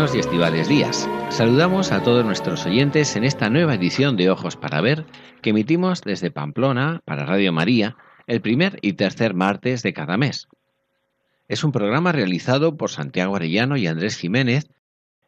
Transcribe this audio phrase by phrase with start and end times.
[0.00, 1.06] Buenos y estivales días.
[1.28, 5.04] Saludamos a todos nuestros oyentes en esta nueva edición de Ojos para Ver
[5.42, 10.48] que emitimos desde Pamplona para Radio María el primer y tercer martes de cada mes.
[11.48, 14.70] Es un programa realizado por Santiago Arellano y Andrés Jiménez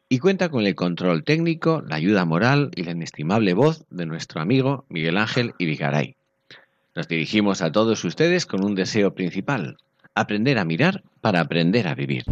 [0.08, 4.40] y cuenta con el control técnico, la ayuda moral y la inestimable voz de nuestro
[4.40, 6.16] amigo Miguel Ángel Ibigaray.
[6.94, 9.76] Nos dirigimos a todos ustedes con un deseo principal,
[10.14, 12.24] aprender a mirar para aprender a vivir.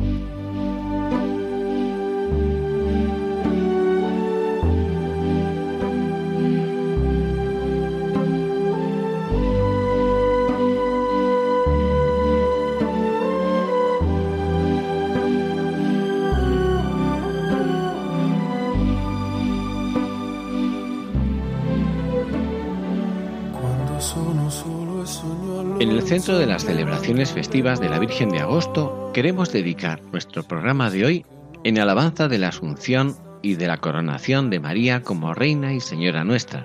[25.91, 30.45] En el centro de las celebraciones festivas de la Virgen de Agosto queremos dedicar nuestro
[30.45, 31.27] programa de hoy
[31.65, 36.23] en alabanza de la Asunción y de la coronación de María como Reina y Señora
[36.23, 36.65] nuestra.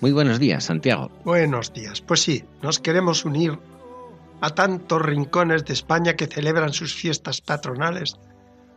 [0.00, 1.10] Muy buenos días, Santiago.
[1.22, 2.00] Buenos días.
[2.00, 3.58] Pues sí, nos queremos unir
[4.40, 8.16] a tantos rincones de España que celebran sus fiestas patronales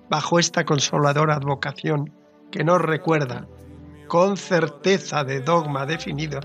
[0.10, 2.12] bajo esta consoladora advocación
[2.52, 3.48] que nos recuerda,
[4.10, 6.42] con certeza de dogma definido,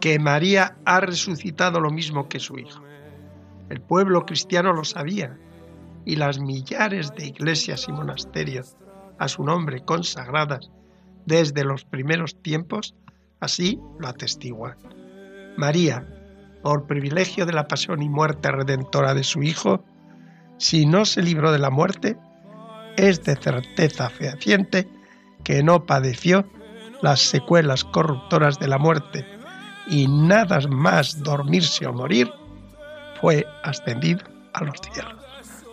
[0.00, 2.82] que María ha resucitado lo mismo que su Hijo.
[3.68, 5.38] El pueblo cristiano lo sabía
[6.04, 8.76] y las millares de iglesias y monasterios
[9.18, 10.70] a su nombre consagradas
[11.26, 12.94] desde los primeros tiempos
[13.40, 14.76] así lo atestiguan.
[15.56, 16.06] María,
[16.62, 19.84] por privilegio de la pasión y muerte redentora de su Hijo,
[20.56, 22.16] si no se libró de la muerte,
[22.96, 24.88] es de certeza fehaciente
[25.44, 26.46] que no padeció
[27.02, 29.39] las secuelas corruptoras de la muerte
[29.90, 32.30] y nada más dormirse o morir,
[33.20, 34.20] fue ascendido
[34.52, 35.14] a los cielos.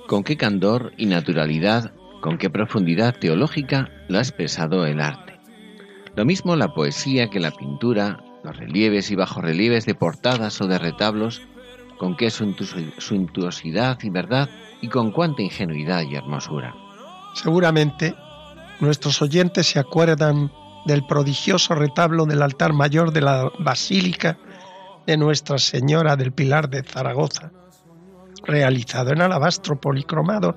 [0.07, 1.91] Con qué candor y naturalidad,
[2.21, 5.39] con qué profundidad teológica lo ha expresado el arte.
[6.15, 10.79] Lo mismo la poesía que la pintura, los relieves y bajorrelieves de portadas o de
[10.79, 11.41] retablos,
[11.99, 14.49] con qué suntuosidad y verdad
[14.81, 16.73] y con cuánta ingenuidad y hermosura.
[17.33, 18.15] Seguramente
[18.79, 20.51] nuestros oyentes se acuerdan
[20.87, 24.37] del prodigioso retablo del altar mayor de la Basílica
[25.05, 27.51] de Nuestra Señora del Pilar de Zaragoza,
[28.45, 30.55] realizado en alabastro policromado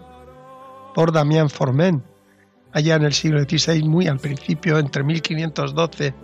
[0.95, 2.05] por Damián Formen,
[2.73, 6.15] allá en el siglo XVI, muy al principio, entre 1512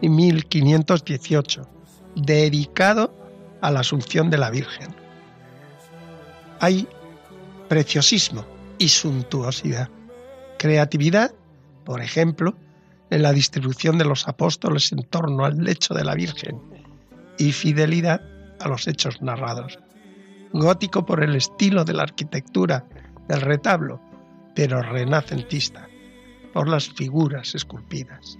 [0.00, 1.68] y 1518,
[2.16, 3.14] dedicado
[3.60, 4.94] a la Asunción de la Virgen.
[6.58, 6.88] Hay
[7.68, 8.44] preciosismo
[8.78, 9.88] y suntuosidad,
[10.58, 11.32] creatividad,
[11.84, 12.56] por ejemplo,
[13.14, 16.60] en la distribución de los apóstoles en torno al lecho de la Virgen
[17.38, 18.20] y fidelidad
[18.58, 19.78] a los hechos narrados.
[20.52, 22.84] Gótico por el estilo de la arquitectura
[23.28, 24.00] del retablo,
[24.56, 25.88] pero renacentista
[26.52, 28.36] por las figuras esculpidas.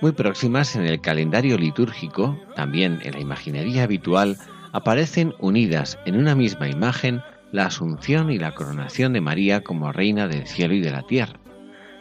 [0.00, 4.36] Muy próximas en el calendario litúrgico, también en la imaginería habitual,
[4.72, 10.28] aparecen unidas en una misma imagen la asunción y la coronación de María como reina
[10.28, 11.40] del cielo y de la tierra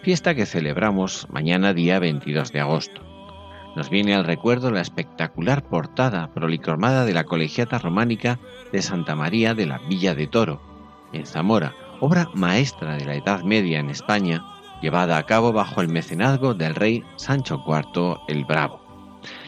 [0.05, 3.01] fiesta que celebramos mañana día 22 de agosto.
[3.75, 8.37] Nos viene al recuerdo la espectacular portada prolicromada de la colegiata románica
[8.71, 10.61] de Santa María de la Villa de Toro,
[11.11, 14.45] en Zamora, obra maestra de la Edad Media en España,
[14.79, 18.79] llevada a cabo bajo el mecenazgo del rey Sancho IV el Bravo.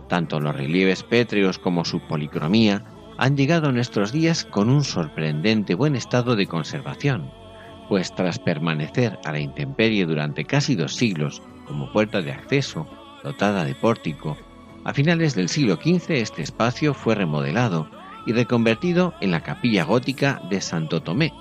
[0.10, 2.84] Tanto los relieves pétreos como su policromía
[3.20, 7.30] han llegado a nuestros días con un sorprendente buen estado de conservación,
[7.90, 12.88] pues tras permanecer a la intemperie durante casi dos siglos como puerta de acceso
[13.24, 14.38] dotada de pórtico,
[14.88, 17.90] a finales del siglo XV este espacio fue remodelado
[18.26, 21.34] y reconvertido en la capilla gótica de Santo Tomé,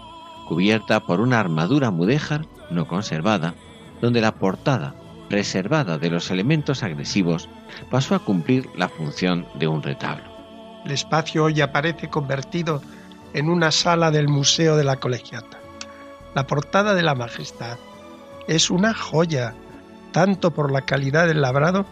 [0.48, 3.54] cubierta por una armadura mudéjar no conservada,
[4.00, 4.94] donde la portada,
[5.28, 7.48] preservada de los elementos agresivos,
[7.90, 10.24] pasó a cumplir la función de un retablo.
[10.84, 12.82] El espacio hoy aparece convertido
[13.32, 15.58] en una sala del Museo de la Colegiata.
[16.36, 17.78] La portada de la Majestad
[18.46, 19.54] es una joya,
[20.12, 21.86] tanto por la calidad del labrado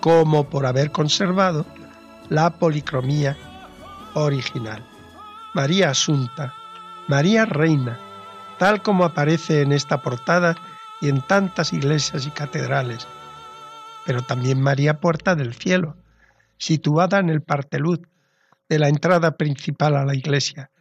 [0.00, 1.64] como por haber conservado
[2.28, 3.36] la policromía
[4.14, 4.84] original.
[5.54, 6.52] María Asunta,
[7.06, 7.96] María Reina,
[8.58, 10.56] tal como aparece en esta portada
[11.00, 13.06] y en tantas iglesias y catedrales,
[14.04, 15.94] pero también María Puerta del Cielo,
[16.58, 18.00] situada en el parteluz
[18.68, 20.72] de la entrada principal a la iglesia,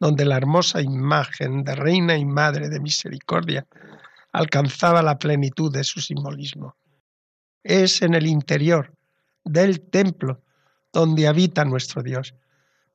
[0.00, 3.66] donde la hermosa imagen de Reina y Madre de Misericordia
[4.32, 6.74] alcanzaba la plenitud de su simbolismo.
[7.62, 8.94] Es en el interior
[9.44, 10.40] del templo
[10.92, 12.34] donde habita nuestro Dios,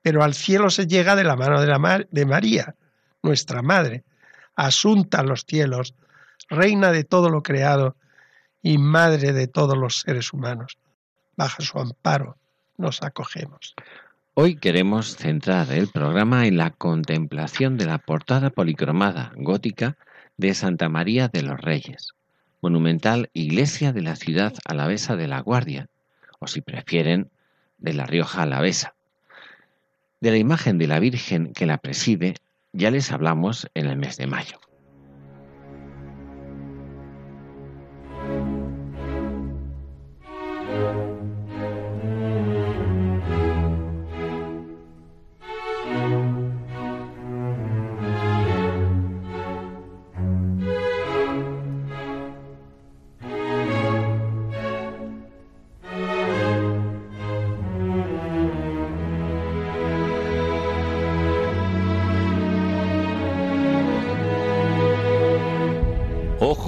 [0.02, 2.76] pero al cielo se llega de la mano de, María,
[3.22, 4.04] nuestra Madre,
[4.56, 5.94] asunta a los cielos,
[6.50, 7.96] reina de todo lo creado
[8.62, 10.80] y madre de todos los seres humanos.
[11.38, 12.38] Bajo su amparo
[12.78, 13.76] nos acogemos.
[14.38, 19.96] Hoy queremos centrar el programa en la contemplación de la portada policromada gótica
[20.36, 22.16] de Santa María de los Reyes,
[22.60, 25.88] monumental iglesia de la ciudad alavesa de La Guardia,
[26.40, 27.30] o si prefieren,
[27.78, 28.94] de La Rioja Alavesa.
[30.20, 32.36] De la imagen de la Virgen que la preside
[32.74, 34.60] ya les hablamos en el mes de mayo.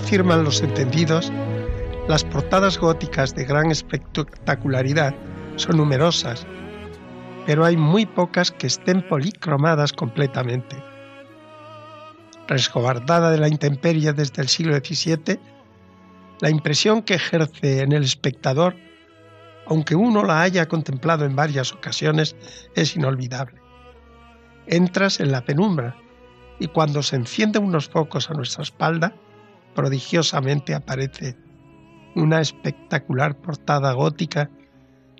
[0.00, 1.30] Afirman los entendidos,
[2.08, 5.14] las portadas góticas de gran espectacularidad
[5.56, 6.46] son numerosas,
[7.44, 10.82] pero hay muy pocas que estén policromadas completamente.
[12.48, 15.38] Resguardada de la intemperie desde el siglo XVII,
[16.40, 18.74] la impresión que ejerce en el espectador,
[19.66, 22.34] aunque uno la haya contemplado en varias ocasiones,
[22.74, 23.60] es inolvidable.
[24.66, 25.94] Entras en la penumbra
[26.58, 29.14] y cuando se encienden unos focos a nuestra espalda,
[29.80, 31.34] prodigiosamente aparece
[32.14, 34.50] una espectacular portada gótica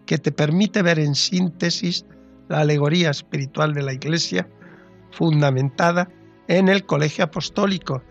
[0.05, 2.05] que te permite ver en síntesis
[2.49, 4.47] la alegoría espiritual de la Iglesia
[5.13, 6.11] fundamentada
[6.47, 8.03] en el colegio apostólico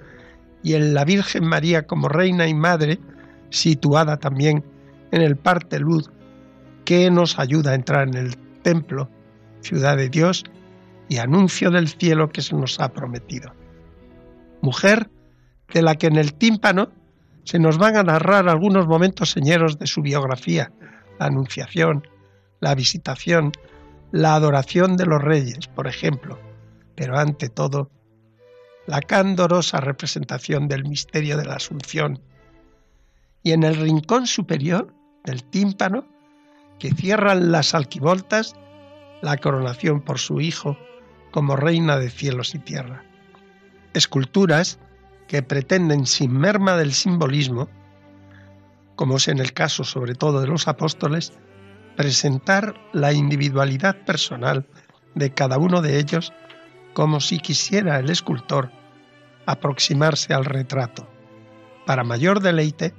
[0.64, 3.00] y en la Virgen María como reina y madre,
[3.52, 4.64] situada también
[5.12, 6.10] en el parte luz
[6.84, 9.08] que nos ayuda a entrar en el templo,
[9.62, 10.46] ciudad de Dios
[11.10, 13.54] y anuncio del cielo que se nos ha prometido.
[14.64, 15.12] Mujer
[15.74, 16.92] de la que en el tímpano
[17.44, 20.72] se nos van a narrar algunos momentos señeros de su biografía,
[21.20, 22.08] la anunciación,
[22.60, 23.52] la visitación,
[24.12, 26.40] la adoración de los reyes, por ejemplo,
[26.96, 27.90] pero ante todo,
[28.88, 32.20] la candorosa representación del misterio de la Asunción.
[33.44, 36.08] Y en el rincón superior del tímpano,
[36.80, 38.56] que cierran las alquivoltas,
[39.22, 40.78] la coronación por su Hijo
[41.32, 43.04] como reina de cielos y tierra.
[43.94, 44.80] Esculturas
[45.30, 47.70] que pretenden, sin merma del simbolismo,
[48.96, 51.34] como es en el caso sobre todo de los apóstoles,
[51.96, 54.66] presentar la individualidad personal
[55.14, 56.34] de cada uno de ellos
[56.94, 58.72] como si quisiera el escultor
[59.46, 61.08] aproximarse al retrato.
[61.86, 62.96] Para mayor deleite,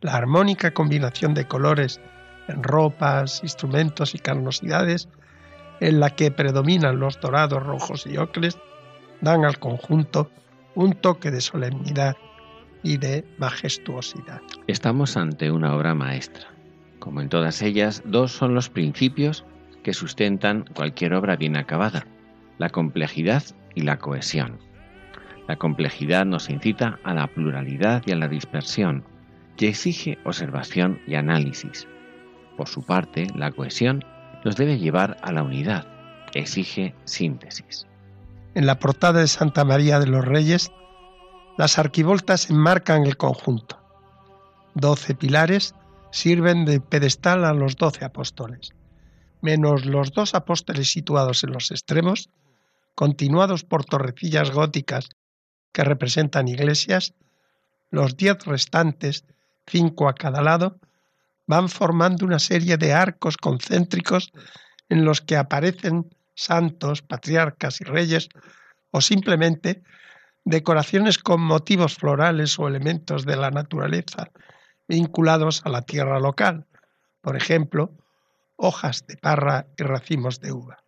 [0.00, 2.00] la armónica combinación de colores
[2.48, 5.10] en ropas, instrumentos y carnosidades,
[5.80, 8.56] en la que predominan los dorados, rojos y ocres,
[9.20, 10.30] dan al conjunto
[10.78, 12.16] un toque de solemnidad
[12.84, 14.40] y de majestuosidad.
[14.68, 16.46] Estamos ante una obra maestra.
[17.00, 19.44] Como en todas ellas, dos son los principios
[19.82, 22.06] que sustentan cualquier obra bien acabada,
[22.58, 23.42] la complejidad
[23.74, 24.60] y la cohesión.
[25.48, 29.02] La complejidad nos incita a la pluralidad y a la dispersión,
[29.56, 31.88] que exige observación y análisis.
[32.56, 34.04] Por su parte, la cohesión
[34.44, 35.88] nos debe llevar a la unidad,
[36.30, 37.88] que exige síntesis.
[38.58, 40.72] En la portada de Santa María de los Reyes,
[41.56, 43.78] las arquivoltas enmarcan el conjunto.
[44.74, 45.76] Doce pilares
[46.10, 48.72] sirven de pedestal a los doce apóstoles,
[49.42, 52.30] menos los dos apóstoles situados en los extremos,
[52.96, 55.08] continuados por torrecillas góticas
[55.70, 57.14] que representan iglesias,
[57.92, 59.24] los diez restantes
[59.68, 60.80] cinco a cada lado,
[61.46, 64.32] van formando una serie de arcos concéntricos
[64.88, 68.28] en los que aparecen santos, patriarcas y reyes,
[68.90, 69.82] o simplemente
[70.44, 74.30] decoraciones con motivos florales o elementos de la naturaleza
[74.86, 76.64] vinculados a la tierra local,
[77.20, 77.92] por ejemplo,
[78.56, 80.78] hojas de parra y racimos de uva.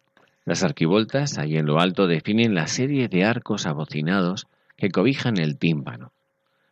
[0.44, 5.58] Las arquivoltas, ahí en lo alto, definen la serie de arcos abocinados que cobijan el
[5.58, 6.12] tímpano.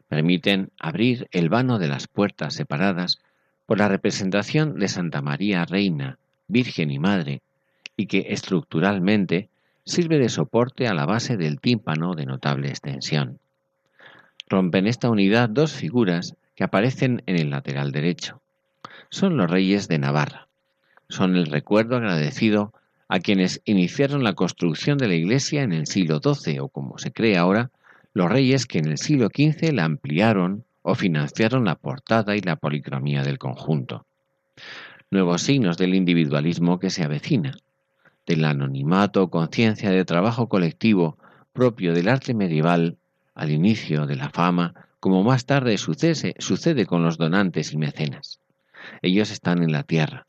[0.09, 3.19] Permiten abrir el vano de las puertas separadas
[3.67, 6.17] por la representación de Santa María Reina,
[6.47, 7.43] Virgen y Madre,
[7.99, 9.51] y que estructuralmente
[9.85, 13.41] sirve de soporte a la base del tímpano de notable extensión.
[14.49, 18.41] Rompen esta unidad dos figuras que aparecen en el lateral derecho.
[19.11, 20.47] Son los reyes de Navarra.
[21.09, 22.73] Son el recuerdo agradecido
[23.09, 27.11] a quienes iniciaron la construcción de la iglesia en el siglo XII o como se
[27.11, 27.71] cree ahora,
[28.15, 32.57] los reyes que en el siglo XV la ampliaron o financiaron la portada y la
[32.57, 34.07] policromía del conjunto.
[35.11, 37.55] Nuevos signos del individualismo que se avecina,
[38.29, 41.17] del anonimato conciencia de trabajo colectivo
[41.53, 42.99] propio del arte medieval
[43.35, 48.39] al inicio de la fama, como más tarde sucede, sucede con los donantes y mecenas.
[49.03, 50.27] Ellos están en la tierra.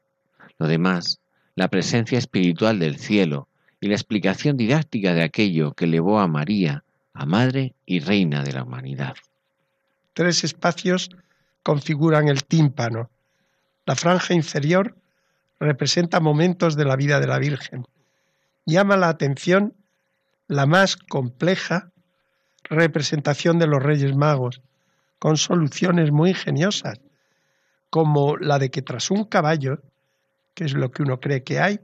[0.58, 1.20] Lo demás
[1.56, 3.50] la presencia espiritual del cielo
[3.82, 8.54] y la explicación didáctica de aquello que elevó a María a Madre y Reina de
[8.54, 9.16] la humanidad.
[10.14, 11.10] Tres espacios
[11.64, 13.10] configuran el tímpano.
[13.86, 14.96] La franja inferior
[15.60, 17.86] representa momentos de la vida de la Virgen.
[18.66, 19.74] Llama la atención
[20.48, 21.92] la más compleja
[22.64, 24.62] representación de los Reyes Magos,
[25.18, 27.00] con soluciones muy ingeniosas,
[27.90, 29.82] como la de que tras un caballo
[30.54, 31.80] que es lo que uno cree que hay,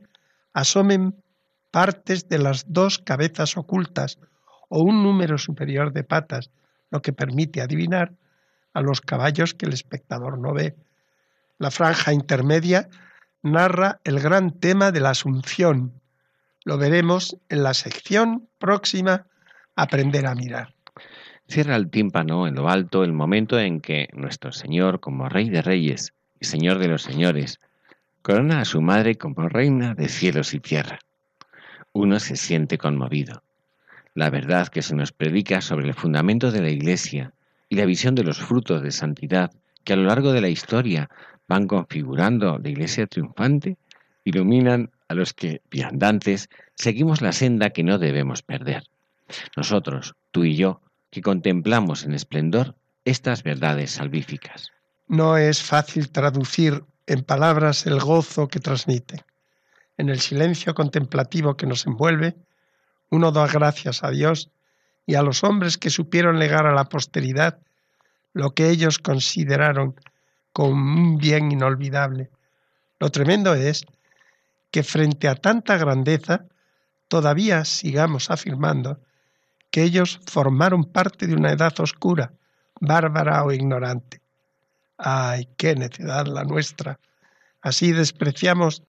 [0.54, 1.16] asomen
[1.72, 4.20] partes de las dos cabezas ocultas
[4.70, 6.50] o un número superior de patas,
[6.92, 8.14] lo que permite adivinar
[8.74, 10.76] a los caballos que el espectador no ve.
[11.58, 12.90] La franja intermedia
[13.46, 15.94] narra el gran tema de la Asunción.
[16.64, 19.28] Lo veremos en la sección próxima
[19.76, 20.74] Aprender a mirar.
[21.48, 25.62] Cierra el tímpano en lo alto el momento en que nuestro Señor, como Rey de
[25.62, 27.60] Reyes y Señor de los Señores,
[28.24, 30.98] corona a su madre como reina de cielos y tierra.
[31.94, 33.44] Uno se siente conmovido.
[34.16, 37.34] La verdad que se nos predica sobre el fundamento de la Iglesia
[37.70, 39.52] y la visión de los frutos de santidad
[39.84, 41.10] que a lo largo de la historia
[41.48, 43.78] van configurando la Iglesia triunfante,
[44.24, 48.84] iluminan a los que, viandantes, seguimos la senda que no debemos perder.
[49.56, 52.76] Nosotros, tú y yo, que contemplamos en esplendor
[53.06, 54.72] estas verdades salvíficas.
[55.08, 59.24] No es fácil traducir en palabras el gozo que transmite.
[59.98, 62.36] En el silencio contemplativo que nos envuelve,
[63.10, 64.50] uno da gracias a Dios
[65.06, 67.60] y a los hombres que supieron legar a la posteridad
[68.34, 69.96] lo que ellos consideraron
[70.56, 72.30] como un bien inolvidable.
[73.02, 73.86] Lo tremendo es
[74.72, 76.46] que frente a tanta grandeza
[77.10, 79.02] todavía sigamos afirmando
[79.70, 82.32] que ellos formaron parte de una edad oscura,
[82.80, 84.22] bárbara o ignorante.
[84.98, 87.02] ¡Ay, qué necedad la nuestra!
[87.62, 88.82] Así despreciamos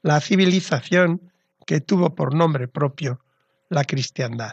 [0.00, 1.30] la civilización
[1.66, 3.20] que tuvo por nombre propio
[3.68, 4.52] la cristiandad.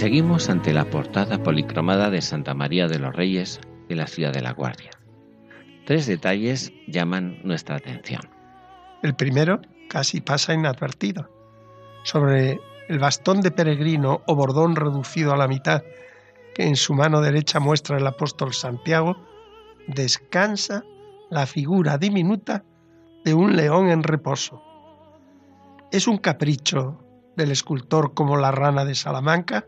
[0.00, 4.40] Seguimos ante la portada policromada de Santa María de los Reyes de la ciudad de
[4.40, 4.92] La Guardia.
[5.84, 8.22] Tres detalles llaman nuestra atención.
[9.02, 11.28] El primero casi pasa inadvertido.
[12.02, 15.82] Sobre el bastón de peregrino o bordón reducido a la mitad
[16.54, 19.18] que en su mano derecha muestra el apóstol Santiago,
[19.86, 20.82] descansa
[21.28, 22.64] la figura diminuta
[23.22, 24.62] de un león en reposo.
[25.92, 27.04] ¿Es un capricho
[27.36, 29.66] del escultor como la rana de Salamanca?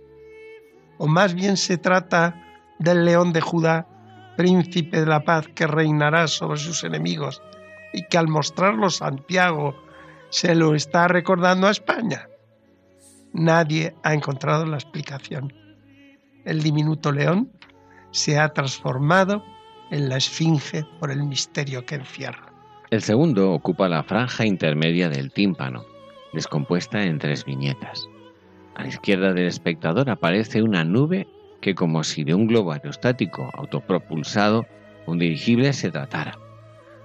[1.03, 2.41] O más bien se trata
[2.79, 3.89] del león de Judá,
[4.37, 7.43] príncipe de la paz que reinará sobre sus enemigos
[7.93, 9.75] y que al mostrarlo Santiago
[10.31, 12.29] se lo está recordando a España.
[13.33, 15.53] Nadie ha encontrado la explicación.
[16.45, 17.51] El diminuto león
[18.13, 19.43] se ha transformado
[19.91, 22.53] en la esfinge por el misterio que encierra.
[22.91, 25.85] El segundo ocupa la franja intermedia del tímpano,
[26.33, 28.07] descompuesta en tres viñetas.
[28.75, 31.27] A la izquierda del espectador aparece una nube
[31.61, 34.67] que como si de un globo aerostático autopropulsado,
[35.07, 36.39] un dirigible se tratara.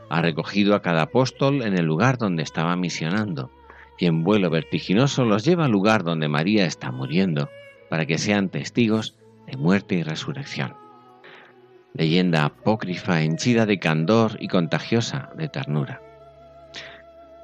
[0.09, 3.51] Ha recogido a cada apóstol en el lugar donde estaba misionando
[3.97, 7.49] y en vuelo vertiginoso los lleva al lugar donde María está muriendo,
[7.89, 9.15] para que sean testigos
[9.47, 10.75] de muerte y resurrección.
[11.93, 16.01] Leyenda apócrifa henchida de candor y contagiosa de ternura.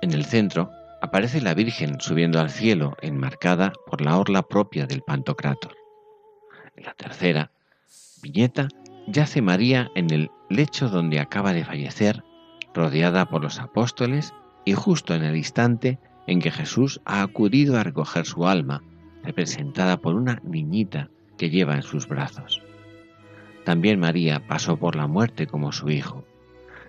[0.02, 0.70] En el centro
[1.04, 5.76] aparece la Virgen subiendo al cielo, enmarcada por la orla propia del Pantocrátor.
[6.78, 7.52] En la tercera
[8.22, 8.70] viñeta
[9.08, 12.24] yace María en el lecho donde acaba de fallecer,
[12.74, 14.34] rodeada por los apóstoles
[14.64, 18.82] y justo en el instante en que Jesús ha acudido a recoger su alma,
[19.24, 22.62] representada por una niñita que lleva en sus brazos.
[23.66, 26.24] También María pasó por la muerte como su hijo.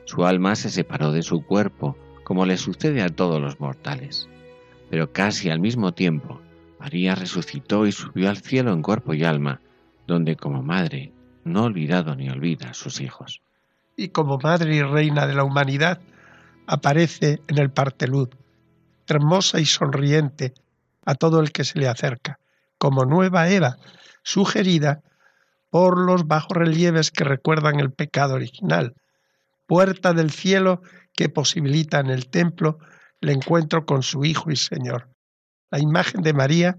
[0.05, 4.29] Su alma se separó de su cuerpo, como le sucede a todos los mortales.
[4.91, 6.41] Pero casi al mismo tiempo,
[6.81, 9.61] María resucitó y subió al cielo en cuerpo y alma,
[10.07, 11.13] donde como madre
[11.45, 13.41] no ha olvidado ni olvida a sus hijos.
[13.97, 16.01] Y como madre y reina de la humanidad,
[16.67, 18.29] aparece en el partelud,
[19.07, 20.55] hermosa y sonriente
[21.05, 22.39] a todo el que se le acerca,
[22.79, 23.77] como nueva Eva,
[24.23, 25.03] sugerida
[25.71, 28.95] por los bajorrelieves que recuerdan el pecado original,
[29.67, 30.83] puerta del cielo
[31.15, 32.79] que posibilita en el templo
[33.21, 35.09] el encuentro con su Hijo y Señor.
[35.71, 36.79] La imagen de María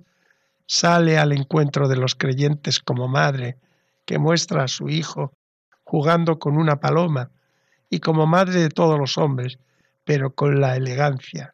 [0.67, 3.57] sale al encuentro de los creyentes como madre,
[4.05, 5.33] que muestra a su Hijo
[5.83, 7.31] jugando con una paloma,
[7.89, 9.59] y como madre de todos los hombres,
[10.03, 11.53] pero con la elegancia,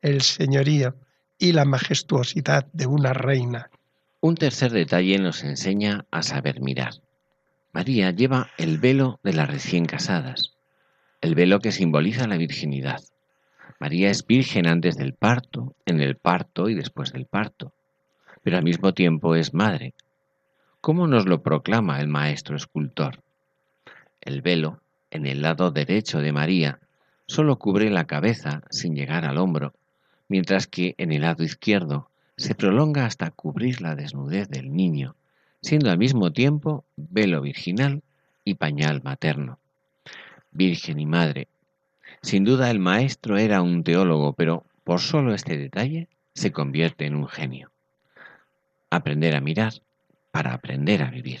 [0.00, 0.94] el señorío
[1.38, 3.70] y la majestuosidad de una reina.
[4.20, 6.94] Un tercer detalle nos enseña a saber mirar.
[7.72, 10.55] María lleva el velo de las recién casadas,
[11.26, 13.02] el velo que simboliza la virginidad.
[13.80, 17.72] María es virgen antes del parto, en el parto y después del parto,
[18.44, 19.92] pero al mismo tiempo es madre.
[20.80, 23.24] ¿Cómo nos lo proclama el maestro escultor?
[24.20, 26.78] El velo, en el lado derecho de María,
[27.26, 29.74] solo cubre la cabeza sin llegar al hombro,
[30.28, 35.16] mientras que en el lado izquierdo se prolonga hasta cubrir la desnudez del niño,
[35.60, 38.04] siendo al mismo tiempo velo virginal
[38.44, 39.58] y pañal materno.
[40.56, 41.48] Virgen y Madre.
[42.22, 47.14] Sin duda el maestro era un teólogo, pero por solo este detalle se convierte en
[47.14, 47.70] un genio.
[48.90, 49.74] Aprender a mirar
[50.32, 51.40] para aprender a vivir.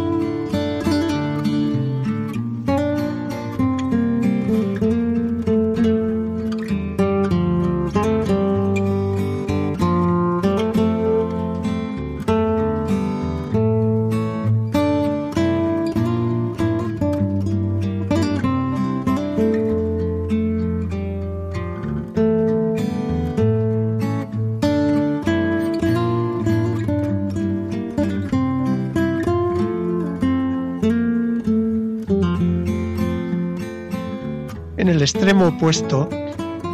[35.01, 36.07] El extremo opuesto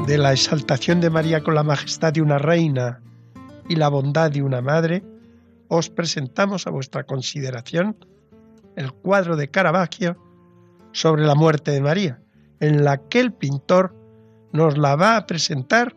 [0.05, 2.99] de la exaltación de María con la majestad de una reina
[3.69, 5.01] y la bondad de una madre,
[5.69, 7.95] os presentamos a vuestra consideración
[8.75, 10.17] el cuadro de Caravaggio
[10.91, 12.19] sobre la muerte de María,
[12.59, 13.95] en la que el pintor
[14.51, 15.95] nos la va a presentar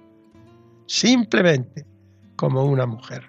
[0.86, 1.84] simplemente
[2.36, 3.28] como una mujer,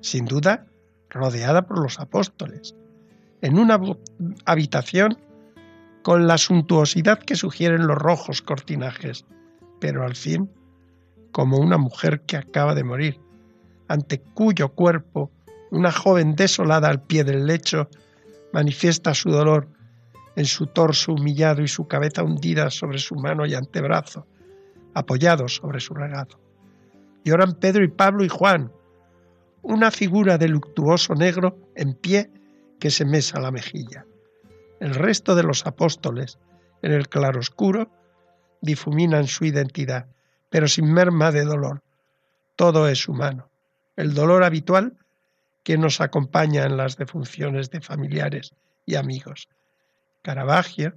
[0.00, 0.66] sin duda
[1.10, 2.76] rodeada por los apóstoles,
[3.40, 3.80] en una
[4.44, 5.18] habitación
[6.02, 9.24] con la suntuosidad que sugieren los rojos cortinajes,
[9.80, 10.50] pero al fin
[11.30, 13.18] como una mujer que acaba de morir,
[13.88, 15.30] ante cuyo cuerpo
[15.70, 17.88] una joven desolada al pie del lecho
[18.52, 19.68] manifiesta su dolor
[20.36, 24.26] en su torso humillado y su cabeza hundida sobre su mano y antebrazo,
[24.94, 26.38] apoyados sobre su regado.
[27.24, 28.70] Lloran Pedro y Pablo y Juan,
[29.62, 32.30] una figura de luctuoso negro en pie
[32.78, 34.04] que se mesa la mejilla.
[34.82, 36.40] El resto de los apóstoles,
[36.82, 37.88] en el claroscuro,
[38.60, 40.08] difuminan su identidad,
[40.50, 41.84] pero sin merma de dolor.
[42.56, 43.48] Todo es humano.
[43.94, 44.98] El dolor habitual
[45.62, 49.48] que nos acompaña en las defunciones de familiares y amigos.
[50.20, 50.96] Caravaggio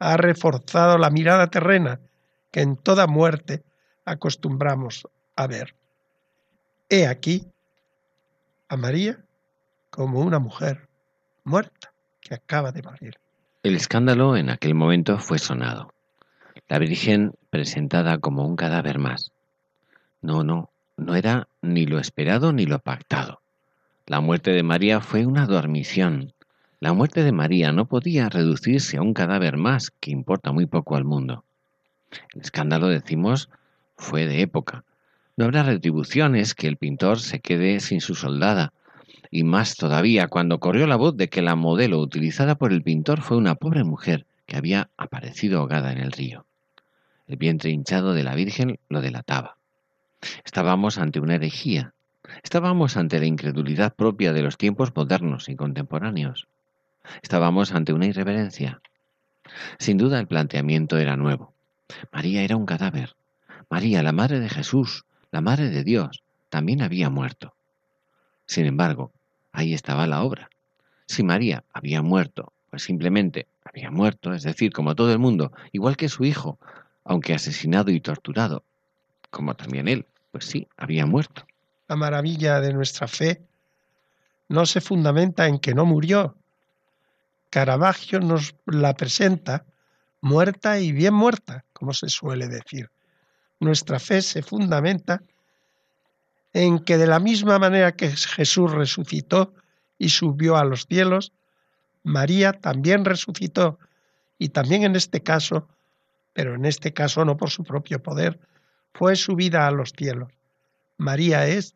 [0.00, 2.00] ha reforzado la mirada terrena
[2.50, 3.62] que en toda muerte
[4.04, 5.76] acostumbramos a ver.
[6.88, 7.46] He aquí
[8.68, 9.24] a María
[9.90, 10.88] como una mujer
[11.44, 11.93] muerta
[12.24, 13.18] que acaba de morir.
[13.62, 15.92] El escándalo en aquel momento fue sonado.
[16.68, 19.32] La Virgen presentada como un cadáver más.
[20.22, 23.40] No, no, no era ni lo esperado ni lo pactado.
[24.06, 26.32] La muerte de María fue una dormición.
[26.80, 30.96] La muerte de María no podía reducirse a un cadáver más que importa muy poco
[30.96, 31.44] al mundo.
[32.34, 33.50] El escándalo, decimos,
[33.96, 34.84] fue de época.
[35.36, 38.72] No habrá retribuciones que el pintor se quede sin su soldada,
[39.34, 43.20] y más todavía cuando corrió la voz de que la modelo utilizada por el pintor
[43.20, 46.46] fue una pobre mujer que había aparecido ahogada en el río.
[47.26, 49.56] El vientre hinchado de la Virgen lo delataba.
[50.44, 51.94] Estábamos ante una herejía,
[52.44, 56.46] estábamos ante la incredulidad propia de los tiempos modernos y contemporáneos.
[57.20, 58.82] Estábamos ante una irreverencia.
[59.80, 61.52] Sin duda el planteamiento era nuevo.
[62.12, 63.16] María era un cadáver.
[63.68, 67.52] María, la madre de Jesús, la madre de Dios, también había muerto.
[68.46, 69.10] Sin embargo,
[69.54, 70.50] ahí estaba la obra.
[71.06, 75.96] Si María había muerto, pues simplemente había muerto, es decir, como todo el mundo, igual
[75.96, 76.58] que su hijo,
[77.04, 78.64] aunque asesinado y torturado,
[79.30, 81.46] como también él, pues sí, había muerto.
[81.88, 83.42] La maravilla de nuestra fe
[84.48, 86.36] no se fundamenta en que no murió.
[87.50, 89.64] Caravaggio nos la presenta
[90.20, 92.90] muerta y bien muerta, como se suele decir.
[93.60, 95.22] Nuestra fe se fundamenta
[96.54, 99.52] en que de la misma manera que Jesús resucitó
[99.98, 101.32] y subió a los cielos,
[102.04, 103.78] María también resucitó
[104.38, 105.68] y también en este caso,
[106.32, 108.38] pero en este caso no por su propio poder,
[108.92, 110.32] fue subida a los cielos.
[110.96, 111.74] María es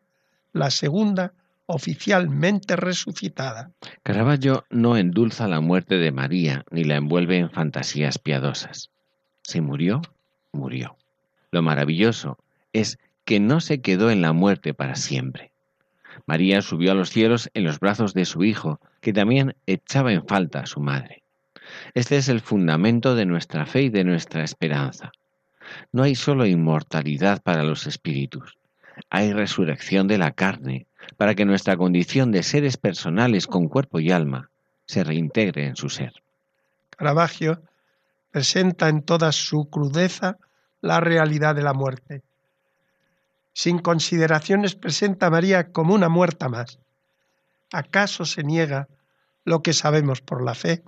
[0.53, 1.33] la segunda
[1.65, 3.71] oficialmente resucitada.
[4.01, 8.89] Caravaggio no endulza la muerte de María ni la envuelve en fantasías piadosas.
[9.43, 10.01] Si murió,
[10.51, 10.95] murió.
[11.51, 12.37] Lo maravilloso
[12.73, 12.97] es
[13.29, 15.51] que no se quedó en la muerte para siempre.
[16.25, 20.25] María subió a los cielos en los brazos de su Hijo, que también echaba en
[20.25, 21.21] falta a su madre.
[21.93, 25.11] Este es el fundamento de nuestra fe y de nuestra esperanza.
[25.91, 28.57] No hay solo inmortalidad para los espíritus,
[29.11, 34.09] hay resurrección de la carne, para que nuestra condición de seres personales con cuerpo y
[34.09, 34.49] alma
[34.87, 36.13] se reintegre en su ser.
[36.97, 37.61] Caravaggio
[38.31, 40.37] presenta en toda su crudeza
[40.81, 42.23] la realidad de la muerte.
[43.61, 46.79] Sin consideraciones presenta a María como una muerta más.
[47.73, 48.87] ¿Acaso se niega
[49.43, 50.81] lo que sabemos por la fe?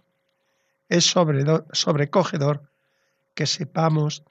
[0.87, 2.71] Es sobrecogedor
[3.35, 4.23] que sepamos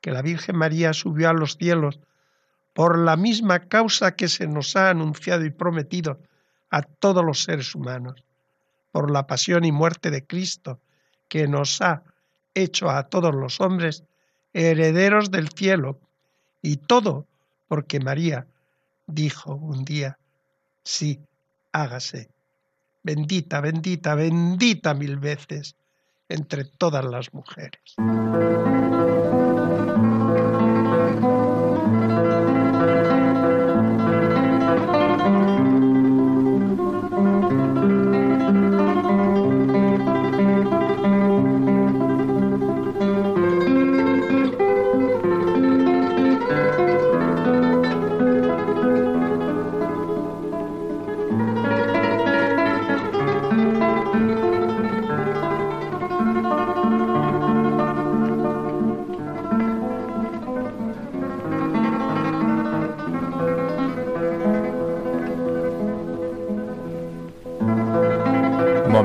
[0.00, 1.98] que la Virgen María subió a los cielos
[2.72, 6.20] por la misma causa que se nos ha anunciado y prometido
[6.70, 8.22] a todos los seres humanos,
[8.92, 10.78] por la pasión y muerte de Cristo,
[11.26, 12.04] que nos ha
[12.54, 14.04] hecho a todos los hombres
[14.52, 15.98] herederos del cielo,
[16.62, 17.26] y todo
[17.68, 18.46] porque María
[19.06, 20.18] dijo un día,
[20.82, 21.20] sí,
[21.72, 22.30] hágase.
[23.02, 25.76] Bendita, bendita, bendita mil veces
[26.28, 27.80] entre todas las mujeres.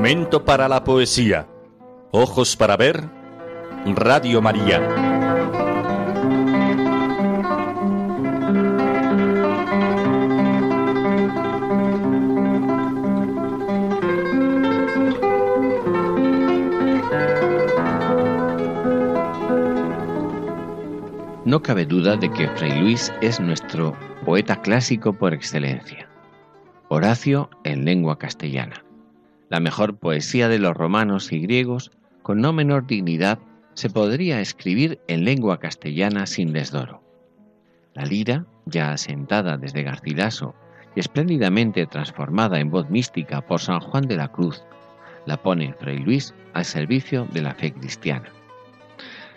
[0.04, 1.48] Momento para la poesía.
[2.10, 3.08] Ojos para ver.
[3.86, 4.78] Radio María.
[21.46, 26.06] No cabe duda de que Fray Luis es nuestro poeta clásico por excelencia.
[26.90, 28.84] Horacio en lengua castellana
[29.48, 31.90] la mejor poesía de los romanos y griegos,
[32.22, 33.38] con no menor dignidad,
[33.74, 37.02] se podría escribir en lengua castellana sin desdoro.
[37.92, 40.54] La lira, ya asentada desde Garcilaso
[40.96, 44.62] y espléndidamente transformada en voz mística por San Juan de la Cruz,
[45.26, 48.30] la pone Fray Luis al servicio de la fe cristiana.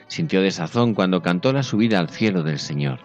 [0.07, 2.99] Sintió desazón cuando cantó la subida al cielo del Señor.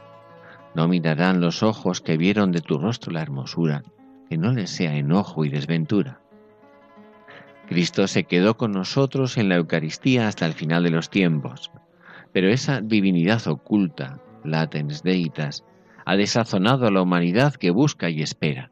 [0.75, 3.83] No mirarán los ojos que vieron de tu rostro la hermosura,
[4.29, 6.22] que no les sea enojo y desventura
[7.69, 11.71] Cristo se quedó con nosotros en la Eucaristía hasta el final de los tiempos,
[12.33, 15.65] pero esa divinidad oculta, latens deitas,
[16.05, 18.71] ha desazonado a la humanidad que busca y espera.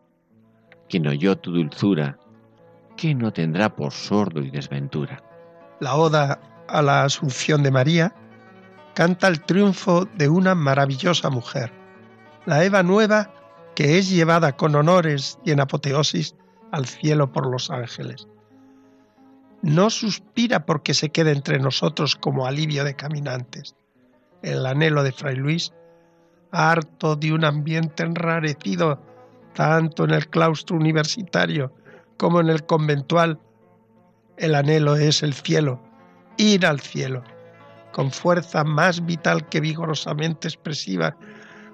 [0.89, 2.19] Quien oyó tu dulzura,
[2.97, 5.23] ¿qué no tendrá por sordo y desventura?
[5.81, 8.15] La oda a la Asunción de María
[8.95, 11.73] canta el triunfo de una maravillosa mujer,
[12.47, 13.33] la Eva nueva
[13.75, 16.35] que es llevada con honores y en apoteosis
[16.73, 18.27] al cielo por los ángeles.
[19.63, 23.77] No suspira porque se quede entre nosotros como alivio de caminantes.
[24.43, 25.73] El anhelo de Fray Luis,
[26.51, 29.01] harto de un ambiente enrarecido
[29.55, 31.73] tanto en el claustro universitario
[32.17, 33.39] como en el conventual,
[34.37, 35.81] el anhelo es el cielo,
[36.37, 37.23] ir al cielo,
[37.93, 41.17] con fuerza más vital que vigorosamente expresiva,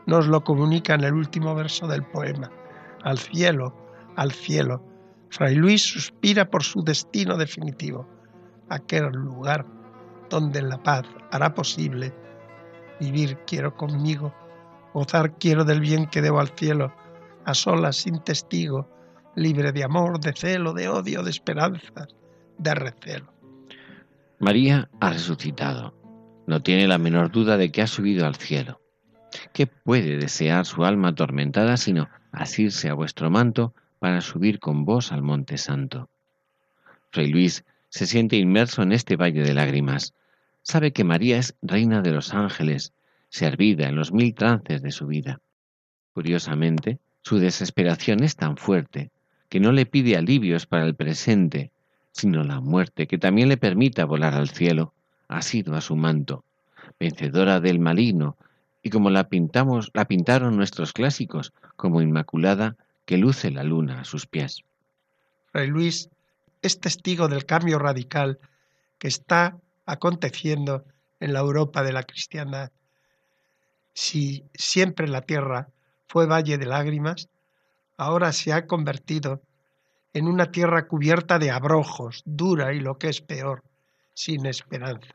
[0.06, 2.50] nos lo comunica en el último verso del poema.
[3.04, 3.74] Al cielo,
[4.16, 4.82] al cielo.
[5.36, 8.08] Fray Luis suspira por su destino definitivo,
[8.70, 9.66] aquel lugar
[10.30, 12.14] donde la paz hará posible
[12.98, 14.34] vivir quiero conmigo,
[14.94, 16.90] gozar quiero del bien que debo al cielo,
[17.44, 18.88] a solas sin testigo,
[19.34, 22.16] libre de amor, de celo, de odio, de esperanzas,
[22.56, 23.30] de recelo.
[24.38, 25.92] María ha resucitado.
[26.46, 28.80] No tiene la menor duda de que ha subido al cielo.
[29.52, 33.74] ¿Qué puede desear su alma atormentada sino asirse a vuestro manto
[34.06, 36.08] para subir con vos al monte santo?
[37.10, 40.14] Fray Luis se siente inmerso en este valle de lágrimas.
[40.62, 42.92] Sabe que María es reina de los ángeles,
[43.30, 45.40] servida en los mil trances de su vida.
[46.14, 49.10] Curiosamente, su desesperación es tan fuerte
[49.48, 51.72] que no le pide alivios para el presente,
[52.12, 54.94] sino la muerte que también le permita volar al cielo,
[55.26, 56.44] asido a su manto,
[57.00, 58.36] vencedora del maligno,
[58.84, 64.04] y como la pintamos, la pintaron nuestros clásicos, como inmaculada que luce la luna a
[64.04, 64.62] sus pies.
[65.52, 66.10] Fray Luis
[66.60, 68.38] es testigo del cambio radical
[68.98, 70.84] que está aconteciendo
[71.20, 72.72] en la Europa de la cristiandad.
[73.94, 75.68] Si siempre la tierra
[76.08, 77.28] fue valle de lágrimas,
[77.96, 79.40] ahora se ha convertido
[80.12, 83.62] en una tierra cubierta de abrojos, dura y lo que es peor,
[84.14, 85.14] sin esperanza.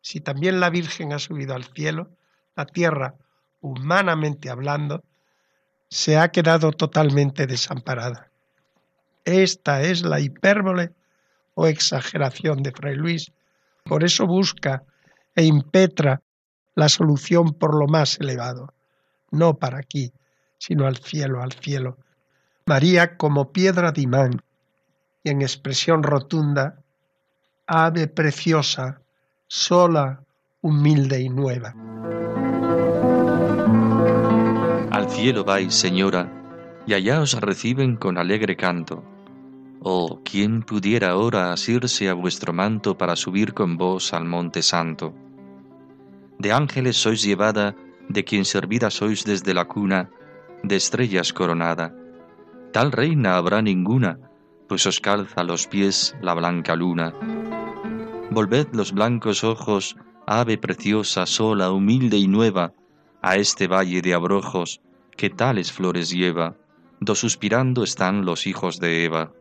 [0.00, 2.10] Si también la Virgen ha subido al cielo,
[2.56, 3.14] la tierra,
[3.60, 5.04] humanamente hablando,
[5.90, 8.30] se ha quedado totalmente desamparada.
[9.24, 10.92] Esta es la hipérbole
[11.54, 13.32] o exageración de Fray Luis.
[13.84, 14.84] Por eso busca
[15.34, 16.22] e impetra
[16.74, 18.72] la solución por lo más elevado,
[19.30, 20.12] no para aquí,
[20.58, 21.98] sino al cielo, al cielo.
[22.66, 24.42] María como piedra de imán
[25.24, 26.80] y en expresión rotunda,
[27.66, 29.00] ave preciosa,
[29.48, 30.22] sola,
[30.60, 31.74] humilde y nueva.
[35.10, 36.32] Cielo vais, señora,
[36.86, 39.04] y allá os reciben con alegre canto.
[39.82, 45.14] Oh, ¿quién pudiera ahora asirse a vuestro manto para subir con vos al monte santo?
[46.38, 47.74] De ángeles sois llevada,
[48.08, 50.10] de quien servida sois desde la cuna,
[50.62, 51.94] de estrellas coronada.
[52.72, 54.18] Tal reina habrá ninguna,
[54.68, 57.12] pues os calza los pies la blanca luna.
[58.30, 59.96] Volved los blancos ojos,
[60.26, 62.72] ave preciosa, sola, humilde y nueva,
[63.22, 64.80] a este valle de abrojos,
[65.20, 66.56] que tales flores lleva,
[66.98, 69.34] do suspirando están los hijos de Eva.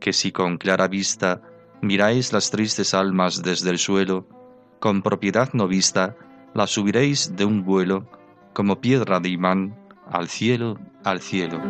[0.00, 1.40] Que si con clara vista
[1.80, 4.26] miráis las tristes almas desde el suelo,
[4.80, 6.16] con propiedad no vista,
[6.52, 8.10] las subiréis de un vuelo,
[8.52, 9.78] como piedra de imán,
[10.10, 11.62] al cielo, al cielo.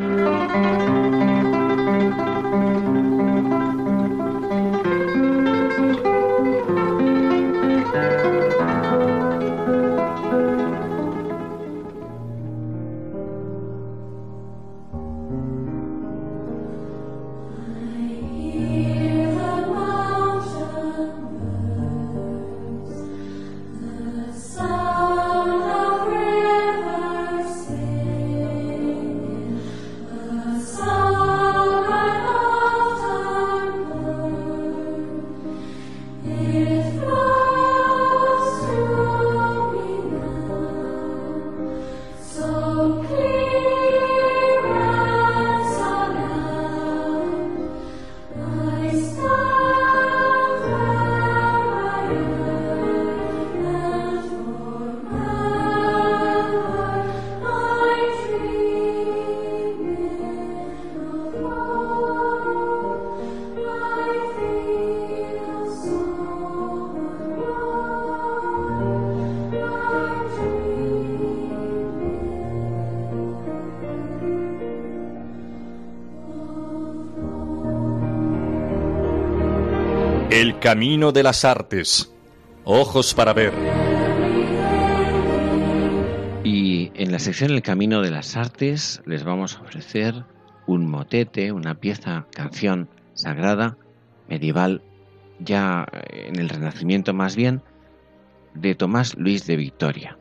[80.69, 82.13] Camino de las artes.
[82.65, 83.55] Ojos para ver.
[86.45, 90.27] Y en la sección El camino de las artes les vamos a ofrecer
[90.67, 93.79] un motete, una pieza, canción sagrada,
[94.29, 94.83] medieval,
[95.39, 97.63] ya en el Renacimiento más bien,
[98.53, 100.19] de Tomás Luis de Victoria.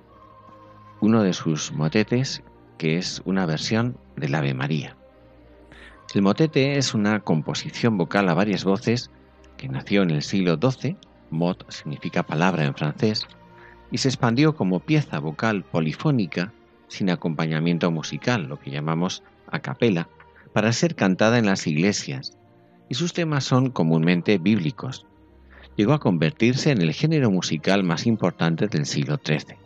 [1.01, 2.41] Uno de sus motetes
[2.77, 4.95] que es una versión del Ave María.
[6.15, 9.12] El motete es una composición vocal a varias voces
[9.57, 10.95] que nació en el siglo XII,
[11.29, 13.27] mot significa palabra en francés,
[13.91, 16.53] y se expandió como pieza vocal polifónica
[16.87, 20.07] sin acompañamiento musical, lo que llamamos a capela,
[20.53, 22.37] para ser cantada en las iglesias,
[22.89, 25.05] y sus temas son comúnmente bíblicos.
[25.75, 29.57] Llegó a convertirse en el género musical más importante del siglo XIII.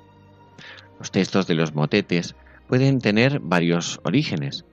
[0.99, 2.35] Los textos de los motetes
[2.67, 4.65] pueden tener varios orígenes,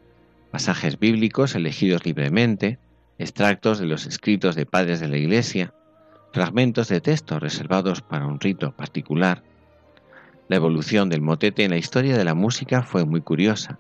[0.51, 2.79] pasajes bíblicos elegidos libremente,
[3.19, 5.75] extractos de los escritos de padres de la Iglesia,
[6.33, 9.43] fragmentos de texto reservados para un rito particular.
[10.49, 13.79] La evolución del motete en la historia de la música fue muy curiosa.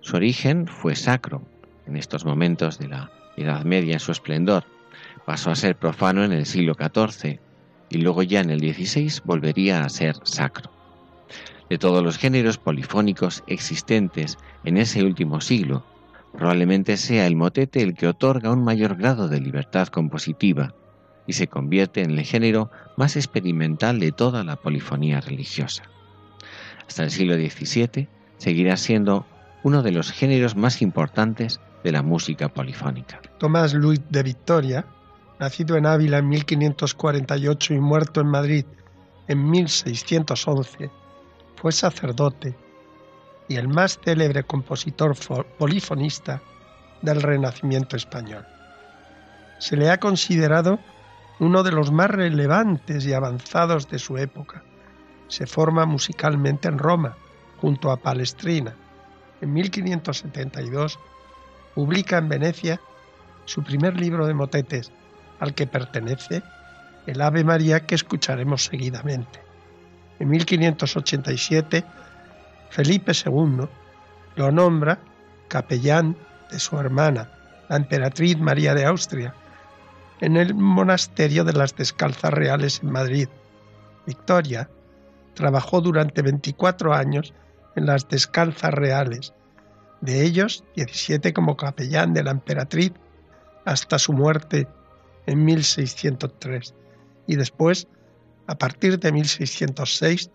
[0.00, 1.42] Su origen fue sacro,
[1.86, 4.64] en estos momentos de la Edad Media en su esplendor.
[5.26, 7.38] Pasó a ser profano en el siglo XIV
[7.90, 10.70] y luego ya en el XVI volvería a ser sacro.
[11.68, 15.84] De todos los géneros polifónicos existentes en ese último siglo,
[16.32, 20.74] probablemente sea el motete el que otorga un mayor grado de libertad compositiva
[21.26, 25.84] y se convierte en el género más experimental de toda la polifonía religiosa.
[26.86, 29.26] Hasta el siglo XVII seguirá siendo
[29.62, 33.20] uno de los géneros más importantes de la música polifónica.
[33.38, 34.86] Tomás Luis de Victoria,
[35.38, 38.64] nacido en Ávila en 1548 y muerto en Madrid
[39.28, 40.90] en 1611,
[41.56, 42.56] fue sacerdote
[43.50, 45.16] y el más célebre compositor
[45.58, 46.40] polifonista
[47.02, 48.46] del Renacimiento español.
[49.58, 50.78] Se le ha considerado
[51.40, 54.62] uno de los más relevantes y avanzados de su época.
[55.26, 57.16] Se forma musicalmente en Roma,
[57.60, 58.76] junto a Palestrina.
[59.40, 61.00] En 1572
[61.74, 62.80] publica en Venecia
[63.46, 64.92] su primer libro de motetes,
[65.40, 66.44] al que pertenece
[67.04, 69.40] el Ave María que escucharemos seguidamente.
[70.20, 71.84] En 1587
[72.70, 73.68] Felipe II
[74.36, 74.98] lo nombra
[75.48, 76.16] capellán
[76.50, 77.30] de su hermana,
[77.68, 79.34] la emperatriz María de Austria,
[80.20, 83.28] en el monasterio de las Descalzas Reales en Madrid.
[84.06, 84.68] Victoria
[85.34, 87.34] trabajó durante 24 años
[87.76, 89.32] en las Descalzas Reales,
[90.00, 92.92] de ellos 17 como capellán de la emperatriz
[93.64, 94.66] hasta su muerte
[95.26, 96.74] en 1603
[97.26, 97.86] y después,
[98.46, 100.30] a partir de 1606,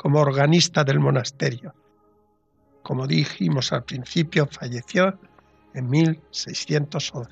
[0.00, 1.74] como organista del monasterio.
[2.82, 5.18] Como dijimos al principio, falleció
[5.74, 7.30] en 1611.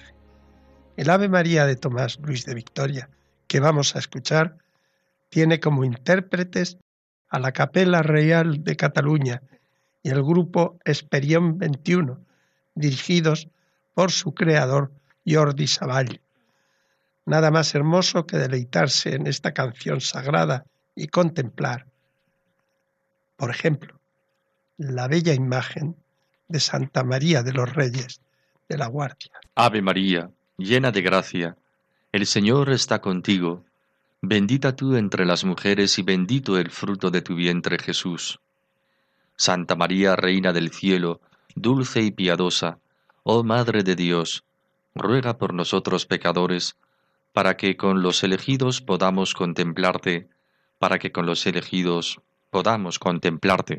[0.99, 3.09] El Ave María de Tomás Luis de Victoria,
[3.47, 4.59] que vamos a escuchar,
[5.31, 6.77] tiene como intérpretes
[7.31, 9.41] a la Capella Real de Cataluña
[10.03, 12.21] y el grupo Esperión 21,
[12.75, 13.49] dirigidos
[13.95, 14.93] por su creador
[15.27, 16.21] Jordi Savall.
[17.25, 21.87] Nada más hermoso que deleitarse en esta canción sagrada y contemplar
[23.39, 23.95] por ejemplo,
[24.79, 25.95] la bella imagen
[26.49, 28.21] de Santa María de los Reyes
[28.69, 29.31] de la Guardia.
[29.55, 31.57] Ave María, llena de gracia,
[32.11, 33.65] el Señor está contigo.
[34.21, 38.41] Bendita tú entre las mujeres y bendito el fruto de tu vientre Jesús.
[39.37, 41.21] Santa María, Reina del Cielo,
[41.55, 42.81] dulce y piadosa,
[43.23, 44.43] oh Madre de Dios,
[44.97, 46.77] ruega por nosotros pecadores,
[47.33, 50.29] para que con los elegidos podamos contemplarte,
[50.81, 53.79] para que con los elegidos podamos contemplarte.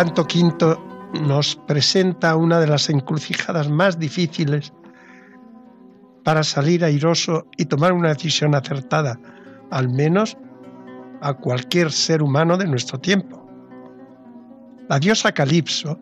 [0.00, 0.82] Canto quinto
[1.12, 4.72] nos presenta una de las encrucijadas más difíciles
[6.24, 9.20] para salir airoso y tomar una decisión acertada,
[9.70, 10.38] al menos
[11.20, 13.46] a cualquier ser humano de nuestro tiempo.
[14.88, 15.98] La diosa Calipso,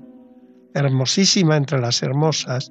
[0.75, 2.71] hermosísima entre las hermosas,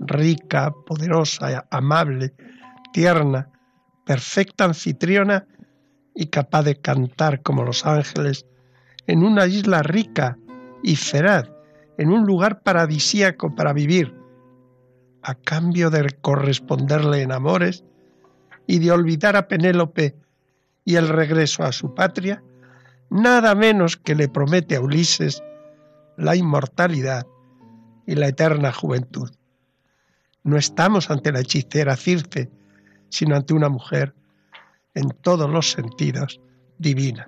[0.00, 2.34] rica, poderosa, amable,
[2.92, 3.48] tierna,
[4.04, 5.46] perfecta anfitriona
[6.12, 8.46] y capaz de cantar como los ángeles
[9.06, 10.36] en una isla rica
[10.82, 11.50] y feraz,
[11.98, 14.14] en un lugar paradisíaco para vivir,
[15.22, 17.84] a cambio de corresponderle en amores
[18.66, 20.14] y de olvidar a Penélope
[20.84, 22.42] y el regreso a su patria,
[23.10, 25.42] nada menos que le promete a Ulises
[26.16, 27.26] la inmortalidad
[28.06, 29.30] y la eterna juventud.
[30.44, 32.50] No estamos ante la hechicera Circe,
[33.08, 34.14] sino ante una mujer
[34.94, 36.40] en todos los sentidos
[36.78, 37.26] divina.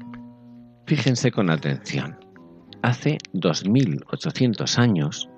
[0.87, 2.18] Fíjense con atención.
[2.83, 5.29] Hace 2800 años,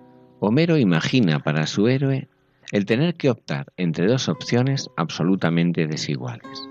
[0.40, 2.28] Homero imagina para su héroe
[2.70, 6.68] el tener que optar entre dos opciones absolutamente desiguales.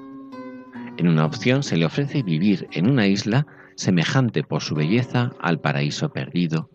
[0.97, 5.59] En una opción se le ofrece vivir en una isla semejante por su belleza al
[5.59, 6.69] paraíso perdido,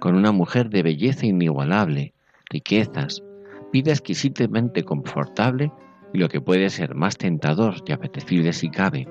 [0.00, 2.14] con una mujer de belleza inigualable,
[2.50, 3.22] riquezas,
[3.72, 5.70] vida exquisitamente confortable
[6.12, 9.06] y lo que puede ser más tentador y apetecible si cabe,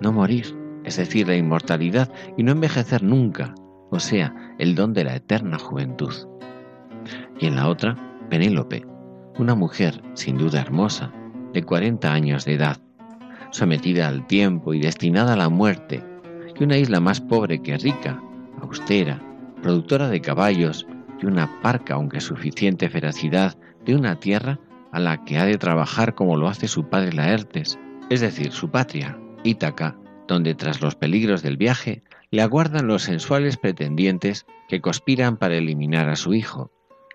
[0.00, 3.54] no morir, es decir, la inmortalidad y no envejecer nunca,
[3.94, 6.12] o sea, el don de la eterna juventud.
[7.38, 7.96] Y en la otra,
[8.28, 8.84] Penélope,
[9.38, 11.12] una mujer sin duda hermosa,
[11.52, 12.78] de 40 años de edad,
[13.52, 16.02] sometida al tiempo y destinada a la muerte,
[16.58, 18.20] y una isla más pobre que rica,
[18.60, 19.20] austera,
[19.62, 20.86] productora de caballos
[21.22, 24.58] y una parca aunque suficiente feracidad de una tierra
[24.90, 27.78] a la que ha de trabajar como lo hace su padre Laertes,
[28.10, 33.56] es decir, su patria, Ítaca, donde tras los peligros del viaje le aguardan los sensuales
[33.56, 36.70] pretendientes que conspiran para eliminar a su hijo,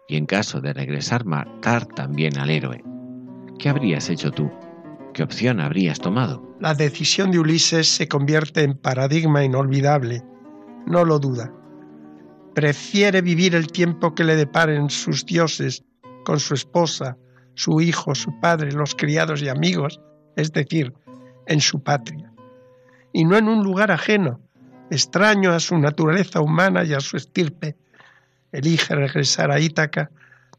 [0.07, 2.83] y en caso de regresar matar también al héroe.
[3.57, 4.51] ¿Qué habrías hecho tú?
[5.13, 6.55] ¿Qué opción habrías tomado?
[6.59, 10.23] La decisión de Ulises se convierte en paradigma inolvidable,
[10.85, 11.53] no lo duda.
[12.55, 15.83] Prefiere vivir el tiempo que le deparen sus dioses
[16.25, 17.17] con su esposa,
[17.53, 19.99] su hijo, su padre, los criados y amigos,
[20.35, 20.93] es decir,
[21.47, 22.31] en su patria,
[23.11, 24.39] y no en un lugar ajeno,
[24.89, 27.75] extraño a su naturaleza humana y a su estirpe,
[28.51, 30.09] elige regresar a Ítaca,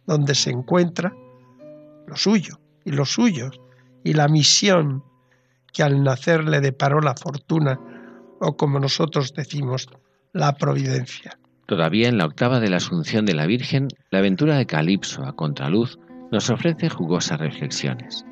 [0.07, 1.13] donde se encuentra
[2.07, 3.61] lo suyo y los suyos,
[4.03, 5.05] y la misión
[5.73, 7.79] que al nacer le deparó la fortuna,
[8.41, 9.89] o como nosotros decimos,
[10.33, 11.39] la providencia.
[11.67, 15.37] Todavía en la octava de la Asunción de la Virgen, la aventura de Calipso a
[15.37, 15.99] contraluz
[16.33, 18.25] nos ofrece jugosas reflexiones.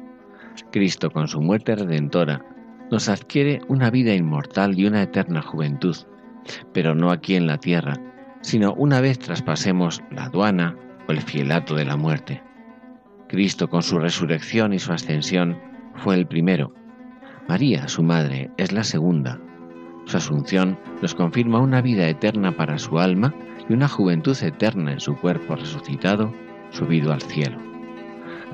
[0.73, 2.45] Cristo, con su muerte redentora,
[2.91, 5.97] nos adquiere una vida inmortal y una eterna juventud,
[6.73, 7.95] pero no aquí en la tierra,
[8.41, 10.77] sino una vez traspasemos la aduana
[11.09, 12.43] o el fielato de la muerte.
[13.29, 15.59] Cristo con su resurrección y su ascensión
[15.97, 16.73] fue el primero.
[17.47, 19.39] María, su madre, es la segunda.
[20.07, 23.35] Su asunción nos confirma una vida eterna para su alma
[23.69, 26.33] y una juventud eterna en su cuerpo resucitado,
[26.71, 27.59] subido al cielo.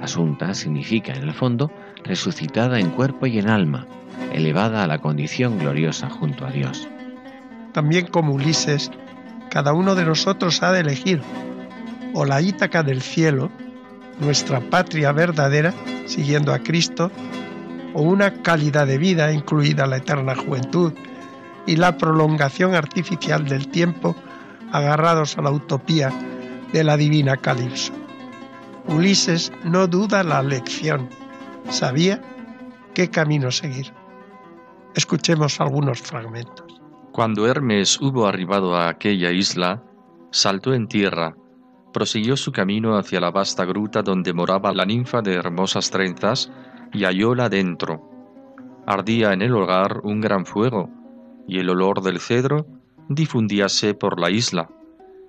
[0.01, 1.70] Asunta significa, en el fondo,
[2.03, 3.87] resucitada en cuerpo y en alma,
[4.32, 6.88] elevada a la condición gloriosa junto a Dios.
[7.72, 8.90] También como Ulises,
[9.50, 11.22] cada uno de nosotros ha de elegir
[12.14, 13.50] o la Ítaca del cielo,
[14.20, 15.74] nuestra patria verdadera,
[16.06, 17.10] siguiendo a Cristo,
[17.92, 20.92] o una calidad de vida, incluida la eterna juventud
[21.66, 24.16] y la prolongación artificial del tiempo,
[24.72, 26.10] agarrados a la utopía
[26.72, 27.92] de la divina Calipso.
[28.86, 31.08] Ulises no duda la lección,
[31.70, 32.20] sabía
[32.92, 33.92] qué camino seguir.
[34.95, 36.80] Escuchemos algunos fragmentos.
[37.12, 39.82] Cuando Hermes hubo arribado a aquella isla,
[40.30, 41.36] saltó en tierra,
[41.92, 46.51] prosiguió su camino hacia la vasta gruta donde moraba la ninfa de hermosas trenzas
[46.92, 48.03] y hallóla dentro.
[48.86, 50.90] Ardía en el hogar un gran fuego,
[51.49, 52.66] y el olor del cedro
[53.09, 54.68] difundíase por la isla,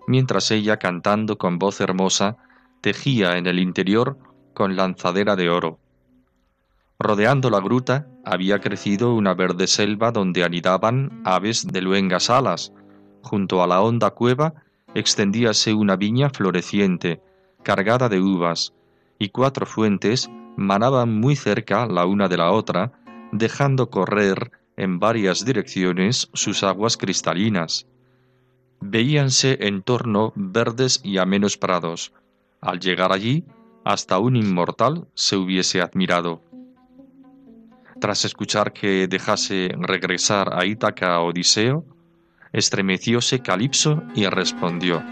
[0.07, 2.37] mientras ella, cantando con voz hermosa,
[2.81, 4.17] tejía en el interior
[4.53, 5.79] con lanzadera de oro.
[6.97, 12.71] Rodeando la gruta había crecido una verde selva donde anidaban aves de luengas alas.
[13.21, 14.53] Junto a la honda cueva
[14.93, 17.21] extendíase una viña floreciente,
[17.63, 18.73] cargada de uvas,
[19.19, 22.93] y cuatro fuentes manaban muy cerca la una de la otra,
[23.33, 27.87] dejando correr en varias direcciones sus aguas cristalinas.
[28.79, 32.13] Veíanse en torno verdes y amenos prados.
[32.61, 33.43] Al llegar allí,
[33.83, 36.41] hasta un inmortal se hubiese admirado.
[38.05, 41.83] Tras escuchar que dejase regresar a Ítaca a Odiseo,
[42.53, 45.03] estremecióse Calipso y respondió,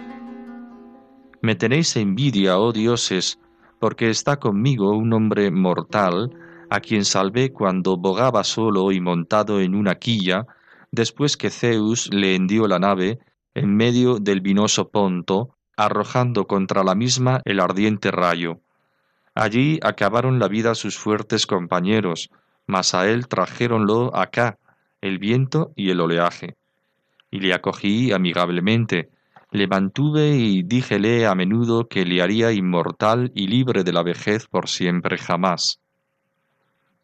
[1.42, 3.40] Me tenéis envidia, oh dioses,
[3.80, 6.38] porque está conmigo un hombre mortal,
[6.70, 10.46] a quien salvé cuando bogaba solo y montado en una quilla,
[10.92, 13.18] después que Zeus le hendió la nave
[13.56, 18.60] en medio del vinoso Ponto, arrojando contra la misma el ardiente rayo.
[19.34, 22.30] Allí acabaron la vida sus fuertes compañeros,
[22.68, 24.58] mas a él trajéronlo acá,
[25.02, 26.56] el viento y el oleaje.
[27.30, 29.10] Y le acogí amigablemente,
[29.52, 34.48] le mantuve y díjele a menudo que le haría inmortal y libre de la vejez
[34.48, 35.80] por siempre jamás.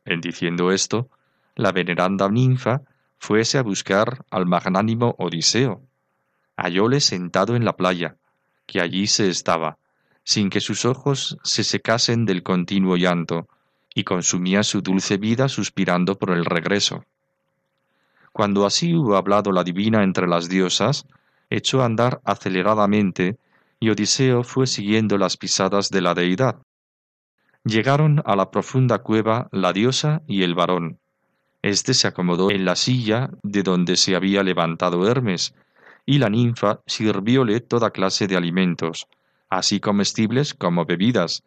[0.06, 1.10] En diciendo esto,
[1.56, 2.82] la veneranda ninfa
[3.20, 5.84] fuese a buscar al magnánimo Odiseo.
[6.58, 8.16] Hallóle sentado en la playa,
[8.66, 9.78] que allí se estaba,
[10.24, 13.48] sin que sus ojos se secasen del continuo llanto,
[13.94, 17.06] y consumía su dulce vida suspirando por el regreso.
[18.32, 21.06] Cuando así hubo hablado la divina entre las diosas,
[21.50, 23.38] echó a andar aceleradamente,
[23.80, 26.58] y Odiseo fue siguiendo las pisadas de la deidad.
[27.64, 31.00] Llegaron a la profunda cueva la diosa y el varón.
[31.62, 35.54] Este se acomodó en la silla de donde se había levantado Hermes,
[36.06, 39.08] y la ninfa sirvióle toda clase de alimentos,
[39.50, 41.44] así comestibles como bebidas,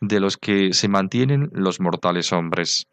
[0.00, 2.86] de los que se mantienen los mortales hombres.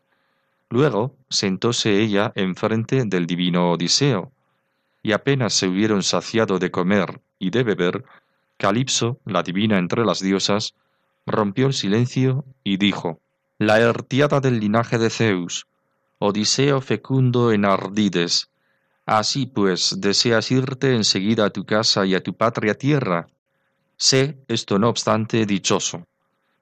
[0.69, 4.31] Luego sentóse ella enfrente del divino Odiseo,
[5.01, 8.03] y apenas se hubieron saciado de comer y de beber,
[8.57, 10.73] Calipso, la divina entre las diosas,
[11.25, 13.19] rompió el silencio y dijo,
[13.57, 15.67] La hertiada del linaje de Zeus,
[16.19, 18.49] Odiseo fecundo en Ardides,
[19.05, 23.27] así pues deseas irte enseguida a tu casa y a tu patria tierra.
[23.95, 26.05] Sé esto no obstante dichoso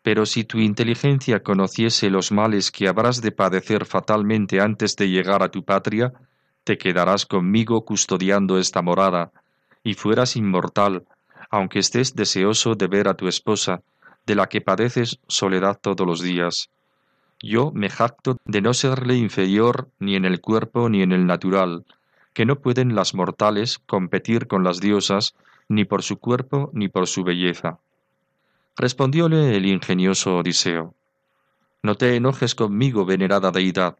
[0.05, 5.41] pero si tu inteligencia conociese los males que habrás de padecer fatalmente antes de llegar
[5.41, 6.13] a tu patria,
[6.63, 9.31] te quedarás conmigo custodiando esta morada,
[9.83, 11.07] y fueras inmortal,
[11.49, 13.81] aunque estés deseoso de ver a tu esposa,
[14.27, 16.69] de la que padeces soledad todos los días.
[17.41, 21.83] Yo me jacto de no serle inferior ni en el cuerpo ni en el natural,
[22.35, 25.33] que no pueden las mortales competir con las diosas
[25.67, 27.79] ni por su cuerpo ni por su belleza.
[28.77, 30.95] Respondióle el ingenioso Odiseo,
[31.81, 33.97] No te enojes conmigo, venerada deidad.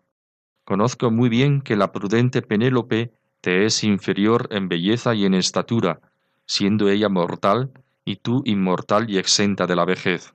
[0.66, 6.02] Conozco muy bien que la prudente Penélope te es inferior en belleza y en estatura,
[6.46, 7.72] siendo ella mortal
[8.04, 10.34] y tú inmortal y exenta de la vejez.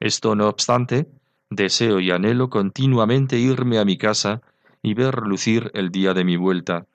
[0.00, 1.06] Esto no obstante,
[1.48, 4.42] deseo y anhelo continuamente irme a mi casa
[4.82, 6.86] y ver lucir el día de mi vuelta.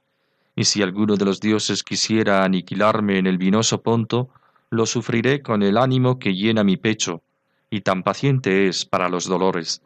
[0.57, 4.30] Y si alguno de los dioses quisiera aniquilarme en el vinoso Ponto,
[4.72, 7.24] lo sufriré con el ánimo que llena mi pecho,
[7.70, 9.82] y tan paciente es para los dolores,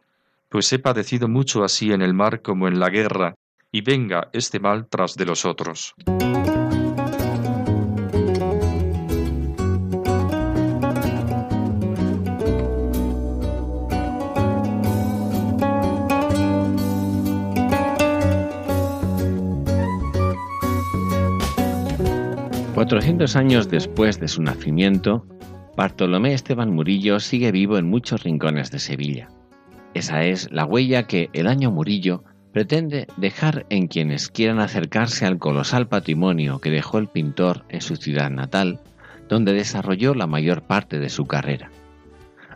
[0.49, 3.35] pues he padecido mucho así en el mar como en la guerra,
[3.71, 5.95] y venga este mal tras de los otros.
[22.83, 25.25] 400 años después de su nacimiento,
[25.77, 29.29] Bartolomé Esteban Murillo sigue vivo en muchos rincones de Sevilla.
[29.93, 35.39] Esa es la huella que el año Murillo pretende dejar en quienes quieran acercarse al
[35.39, 38.81] colosal patrimonio que dejó el pintor en su ciudad natal,
[39.29, 41.71] donde desarrolló la mayor parte de su carrera.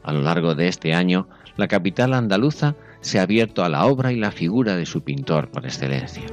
[0.03, 4.11] A lo largo de este año, la capital andaluza se ha abierto a la obra
[4.11, 6.23] y la figura de su pintor por excelencia.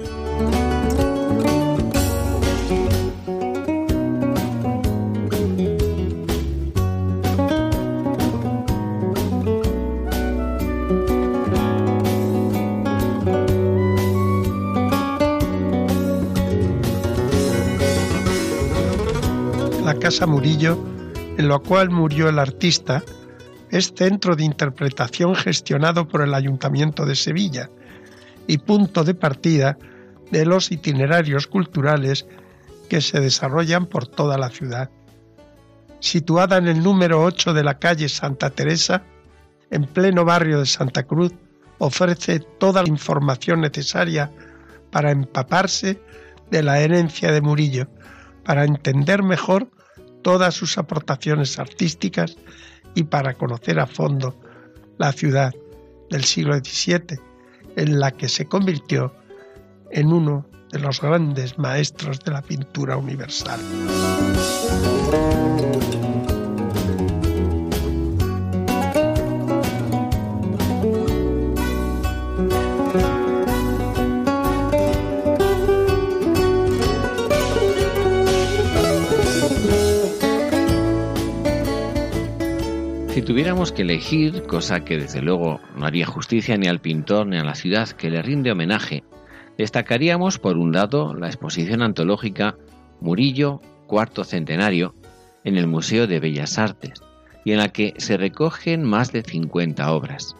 [19.92, 20.78] Casa Murillo,
[21.36, 23.02] en lo cual murió el artista,
[23.70, 27.68] es centro de interpretación gestionado por el Ayuntamiento de Sevilla
[28.46, 29.76] y punto de partida
[30.30, 32.26] de los itinerarios culturales
[32.88, 34.88] que se desarrollan por toda la ciudad.
[36.00, 39.02] Situada en el número 8 de la calle Santa Teresa,
[39.70, 41.32] en pleno barrio de Santa Cruz,
[41.78, 44.30] ofrece toda la información necesaria
[44.90, 46.00] para empaparse
[46.50, 47.86] de la herencia de Murillo,
[48.44, 49.73] para entender mejor
[50.24, 52.36] todas sus aportaciones artísticas
[52.94, 54.34] y para conocer a fondo
[54.98, 55.54] la ciudad
[56.10, 57.20] del siglo XVII,
[57.76, 59.14] en la que se convirtió
[59.90, 63.60] en uno de los grandes maestros de la pintura universal.
[83.24, 87.44] Tuviéramos que elegir, cosa que desde luego no haría justicia ni al pintor ni a
[87.44, 89.02] la ciudad que le rinde homenaje,
[89.56, 92.56] destacaríamos por un lado la exposición antológica
[93.00, 94.94] Murillo, cuarto centenario,
[95.42, 97.02] en el Museo de Bellas Artes,
[97.44, 100.36] y en la que se recogen más de 50 obras.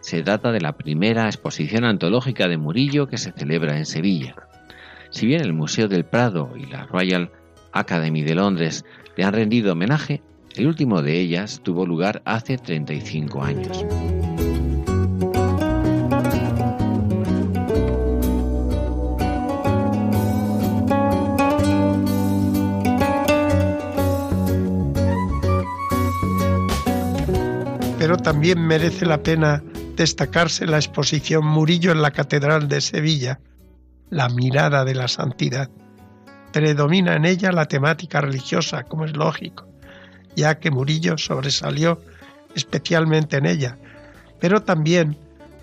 [0.00, 4.36] Se trata de la primera exposición antológica de Murillo que se celebra en Sevilla.
[5.10, 7.32] Si bien el Museo del Prado y la Royal
[7.72, 8.84] Academy de Londres
[9.16, 10.22] le han rendido homenaje,
[10.56, 13.84] el último de ellas tuvo lugar hace 35 años.
[27.98, 29.62] Pero también merece la pena
[29.94, 33.40] destacarse la exposición Murillo en la Catedral de Sevilla,
[34.08, 35.70] la mirada de la santidad.
[36.52, 39.69] Predomina en ella la temática religiosa, como es lógico,
[40.36, 42.00] ya que Murillo sobresalió
[42.54, 43.78] especialmente en ella,
[44.40, 45.16] pero también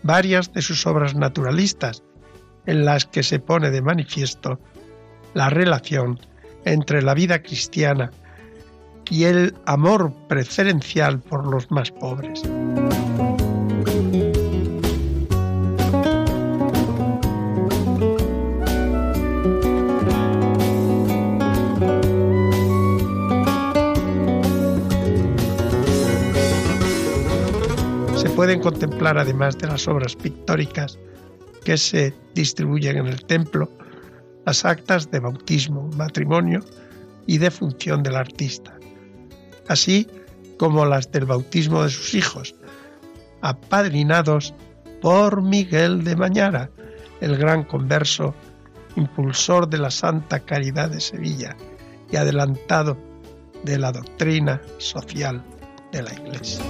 [0.04, 2.04] varias de sus obras naturalistas,
[2.66, 4.60] en las que se pone de manifiesto
[5.34, 6.20] la relación
[6.66, 8.12] entre la vida cristiana
[9.10, 12.44] y el amor preferencial por los más pobres.
[28.38, 31.00] Pueden contemplar, además de las obras pictóricas
[31.66, 33.68] que se distribuyen en el templo,
[34.46, 36.64] las actas de bautismo, matrimonio
[37.26, 38.78] y de función del artista,
[39.68, 40.08] así
[40.60, 42.54] como las del bautismo de sus hijos,
[43.42, 44.54] apadrinados
[45.02, 46.70] por Miguel de Mañara,
[47.22, 48.36] el gran converso,
[48.96, 51.58] impulsor de la Santa Caridad de Sevilla
[52.12, 52.98] y adelantado
[53.64, 55.44] de la doctrina social
[55.92, 56.64] de la Iglesia.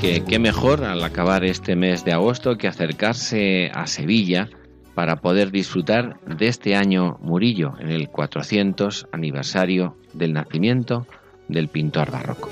[0.00, 4.48] Que qué mejor al acabar este mes de agosto que acercarse a Sevilla
[4.94, 11.06] para poder disfrutar de este año Murillo en el 400 aniversario del nacimiento
[11.48, 12.48] del pintor barroco.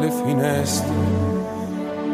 [0.00, 0.94] le finestre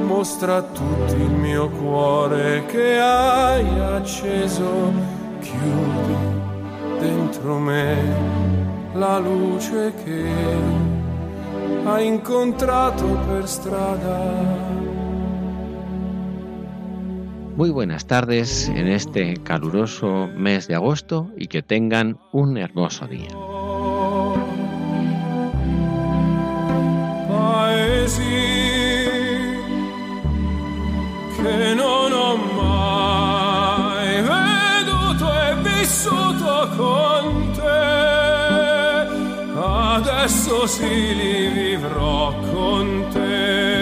[0.02, 0.64] mostra
[1.10, 4.92] il mio cuore che hai acceso
[5.40, 6.45] chiudi
[7.00, 7.96] dentro me
[8.94, 10.24] la luce che
[11.84, 14.18] hai incontrato per strada.
[17.56, 23.30] Muy buenas tardes en este caluroso mes de agosto y que tengan un hermoso día.
[31.74, 36.35] non ho mai veduto e vissuto
[36.76, 37.84] con te.
[39.58, 43.74] Adesso sì li vivrò con te.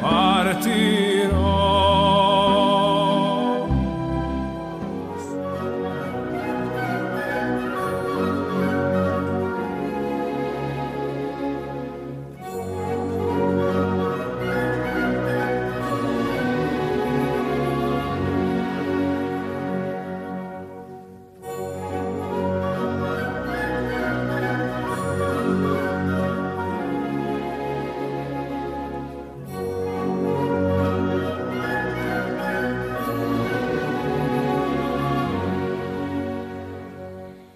[0.00, 1.15] Partirò.